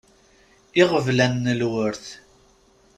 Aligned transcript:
Iɣeblan 0.81 1.33
n 1.45 1.45
lwert. 1.59 2.05